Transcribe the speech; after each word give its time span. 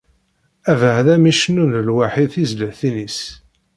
Abeɛda 0.71 1.15
mi 1.19 1.31
cennun 1.39 1.77
lwaḥi 1.87 2.25
tizlatin-is. 2.33 3.19